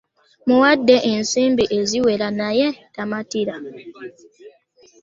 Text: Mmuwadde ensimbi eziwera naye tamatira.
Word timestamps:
Mmuwadde 0.45 0.95
ensimbi 1.11 1.63
eziwera 1.77 2.27
naye 2.39 2.67
tamatira. 2.95 3.55